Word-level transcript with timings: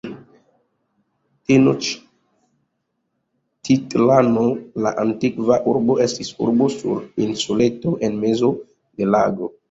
Tenoĉtitlano, 1.49 4.45
la 4.85 4.93
antikva 5.03 5.57
urbo, 5.73 5.97
estis 6.05 6.31
urbo 6.47 6.71
sur 6.77 7.03
insuleto 7.27 7.93
en 8.09 8.17
mezo 8.25 8.51
de 8.79 9.11
lago. 9.17 9.51